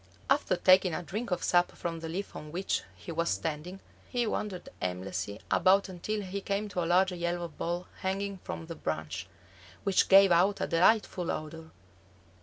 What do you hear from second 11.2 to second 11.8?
odor.